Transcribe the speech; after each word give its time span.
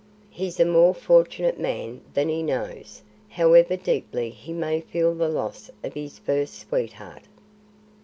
"He's 0.31 0.59
a 0.59 0.65
more 0.65 0.95
fortunate 0.95 1.59
man 1.59 2.01
than 2.15 2.27
he 2.27 2.41
knows, 2.41 3.03
however 3.29 3.77
deeply 3.77 4.31
he 4.31 4.51
may 4.51 4.81
feel 4.81 5.13
the 5.13 5.29
loss 5.29 5.69
of 5.83 5.93
his 5.93 6.17
first 6.17 6.55
sweetheart." 6.57 7.25